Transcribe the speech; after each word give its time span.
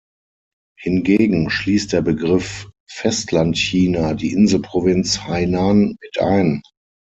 Hingegen 0.79 1.51
schließt 1.51 1.93
der 1.93 2.01
Begriff 2.01 2.71
Festlandchina 2.89 4.15
die 4.15 4.31
Inselprovinz 4.31 5.19
Hainan 5.27 5.95
mit 6.01 6.19
ein. 6.19 6.63